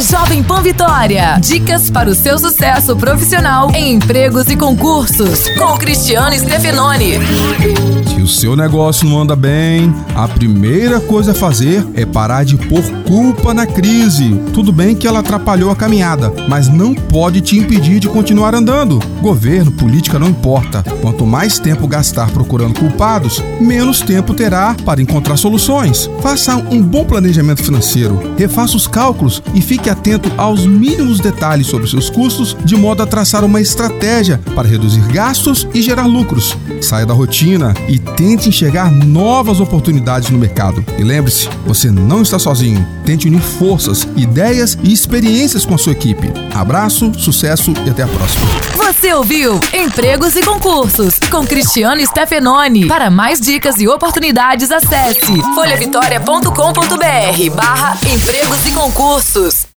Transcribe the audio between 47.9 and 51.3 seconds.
a próxima. Você ouviu Empregos e Concursos